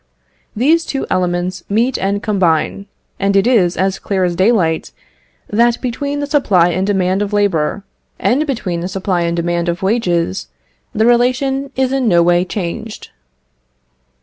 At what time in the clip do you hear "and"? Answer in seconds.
1.99-2.23, 3.19-3.35, 6.69-6.87, 8.17-8.47, 9.21-9.35